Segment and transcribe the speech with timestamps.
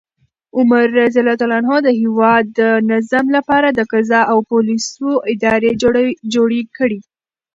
[0.57, 1.15] عمر رض
[1.83, 2.61] د هیواد د
[2.91, 5.71] نظم لپاره د قضا او پولیسو ادارې
[6.33, 6.99] جوړې کړې.